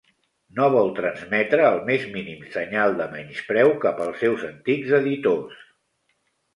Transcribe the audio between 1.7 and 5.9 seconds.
el més mínim senyal de menyspreu cap als seus antics editors.